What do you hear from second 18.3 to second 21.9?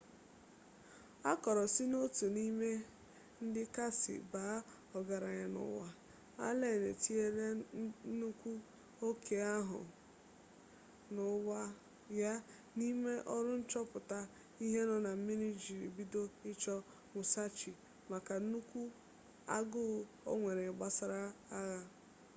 nnukwu aguu onwere gbasara agha